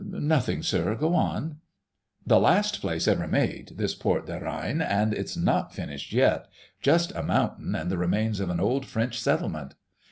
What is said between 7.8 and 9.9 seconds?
the remains of an old French settlement.